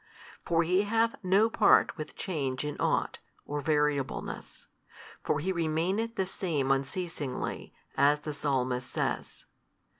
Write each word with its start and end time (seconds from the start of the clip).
For 0.43 0.63
He 0.63 0.81
hath 0.81 1.13
no 1.21 1.47
part 1.47 1.95
with 1.95 2.15
change 2.15 2.65
in 2.65 2.75
ought, 2.81 3.19
or 3.45 3.61
variableness: 3.61 4.65
for 5.23 5.39
He 5.39 5.51
remaineth 5.51 6.15
the 6.15 6.25
Same 6.25 6.71
unceasingly, 6.71 7.71
as 7.95 8.21
the 8.21 8.33
Psalmist 8.33 8.89
says. 8.91 9.45